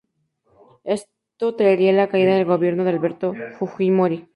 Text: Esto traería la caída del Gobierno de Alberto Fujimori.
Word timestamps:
Esto 0.83 1.55
traería 1.55 1.93
la 1.93 2.07
caída 2.07 2.33
del 2.33 2.45
Gobierno 2.45 2.83
de 2.83 2.89
Alberto 2.89 3.35
Fujimori. 3.59 4.25